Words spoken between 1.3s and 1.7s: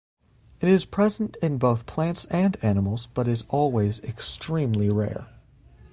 in